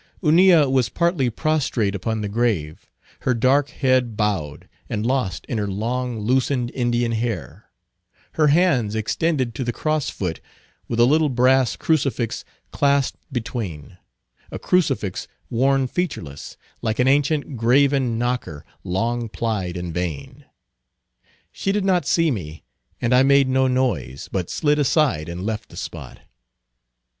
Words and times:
Hunilla 0.23 0.67
was 0.67 0.89
partly 0.89 1.29
prostrate 1.29 1.93
upon 1.93 2.21
the 2.21 2.27
grave; 2.27 2.89
her 3.19 3.35
dark 3.35 3.69
head 3.69 4.17
bowed, 4.17 4.67
and 4.89 5.05
lost 5.05 5.45
in 5.45 5.59
her 5.59 5.67
long, 5.67 6.17
loosened 6.17 6.71
Indian 6.73 7.11
hair; 7.11 7.69
her 8.31 8.47
hands 8.47 8.95
extended 8.95 9.53
to 9.53 9.63
the 9.63 9.71
cross 9.71 10.09
foot, 10.09 10.41
with 10.87 10.99
a 10.99 11.05
little 11.05 11.29
brass 11.29 11.75
crucifix 11.75 12.43
clasped 12.71 13.31
between; 13.31 13.99
a 14.49 14.57
crucifix 14.57 15.27
worn 15.51 15.85
featureless, 15.85 16.57
like 16.81 16.97
an 16.97 17.07
ancient 17.07 17.55
graven 17.55 18.17
knocker 18.17 18.65
long 18.83 19.29
plied 19.29 19.77
in 19.77 19.93
vain. 19.93 20.45
She 21.51 21.71
did 21.71 21.85
not 21.85 22.07
see 22.07 22.31
me, 22.31 22.63
and 22.99 23.13
I 23.13 23.21
made 23.21 23.47
no 23.47 23.67
noise, 23.67 24.29
but 24.31 24.49
slid 24.49 24.79
aside, 24.79 25.29
and 25.29 25.45
left 25.45 25.69
the 25.69 25.77
spot. 25.77 26.21